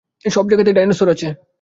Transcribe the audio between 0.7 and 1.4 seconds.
Dinosaur আছে।